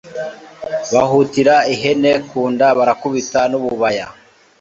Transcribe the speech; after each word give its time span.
bahutira 0.93 1.55
ihene 1.73 2.11
ku 2.29 2.39
nda 2.53 2.67
barakubita 2.77 3.39
n'ububaya 3.51 4.07